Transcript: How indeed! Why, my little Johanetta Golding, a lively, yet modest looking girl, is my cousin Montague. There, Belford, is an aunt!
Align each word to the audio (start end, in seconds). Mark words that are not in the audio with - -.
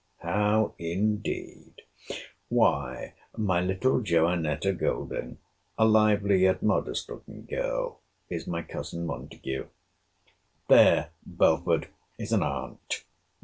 How 0.21 0.73
indeed! 0.79 1.83
Why, 2.49 3.13
my 3.37 3.61
little 3.61 4.01
Johanetta 4.01 4.73
Golding, 4.75 5.37
a 5.77 5.85
lively, 5.85 6.39
yet 6.41 6.63
modest 6.63 7.07
looking 7.07 7.45
girl, 7.45 7.99
is 8.27 8.47
my 8.47 8.63
cousin 8.63 9.05
Montague. 9.05 9.67
There, 10.67 11.11
Belford, 11.23 11.89
is 12.17 12.33
an 12.33 12.41
aunt! 12.41 13.03